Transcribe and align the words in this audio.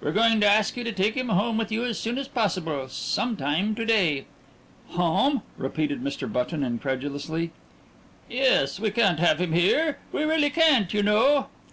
We're 0.00 0.12
going 0.12 0.40
to 0.42 0.46
ask 0.46 0.76
you 0.76 0.84
to 0.84 0.92
take 0.92 1.16
him 1.16 1.28
home 1.28 1.58
with 1.58 1.72
you 1.72 1.84
as 1.84 1.98
soon 1.98 2.16
as 2.16 2.28
possible 2.28 2.86
some 2.88 3.36
time 3.36 3.74
to 3.74 3.84
day." 3.84 4.26
"Home?" 4.90 5.42
repeated 5.58 6.00
Mr. 6.04 6.32
Button 6.32 6.62
incredulously. 6.62 7.50
"Yes, 8.30 8.78
we 8.78 8.92
can't 8.92 9.18
have 9.18 9.40
him 9.40 9.50
here. 9.50 9.98
We 10.12 10.22
really 10.22 10.50
can't, 10.50 10.94
you 10.94 11.02
know?" 11.02 11.46